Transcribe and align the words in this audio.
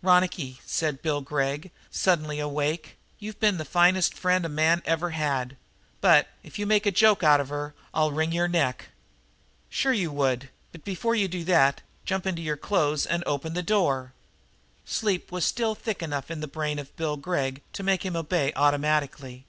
"Ronicky," 0.00 0.58
said 0.64 1.02
Bill 1.02 1.20
Gregg, 1.20 1.70
suddenly 1.90 2.40
awake, 2.40 2.96
"you've 3.18 3.38
been 3.38 3.58
the 3.58 3.64
finest 3.66 4.14
friend 4.14 4.46
a 4.46 4.48
man 4.48 4.80
ever 4.86 5.10
had, 5.10 5.54
but, 6.00 6.28
if 6.42 6.58
you 6.58 6.64
make 6.64 6.86
a 6.86 6.90
joke 6.90 7.22
out 7.22 7.42
of 7.42 7.50
her, 7.50 7.74
I'll 7.92 8.10
wring 8.10 8.32
your 8.32 8.48
neck!" 8.48 8.86
"Sure 9.68 9.92
you 9.92 10.10
would. 10.10 10.48
But, 10.72 10.82
before 10.82 11.14
you 11.14 11.28
do 11.28 11.44
that, 11.44 11.82
jump 12.06 12.26
into 12.26 12.40
your 12.40 12.56
clothes 12.56 13.04
and 13.04 13.22
open 13.26 13.52
the 13.52 13.62
door." 13.62 14.14
Sleep 14.86 15.30
was 15.30 15.44
still 15.44 15.74
thick 15.74 16.02
enough 16.02 16.30
in 16.30 16.40
the 16.40 16.48
brain 16.48 16.78
of 16.78 16.96
Bill 16.96 17.18
Gregg 17.18 17.60
to 17.74 17.82
make 17.82 18.02
him 18.02 18.16
obey 18.16 18.54
automatically. 18.56 19.44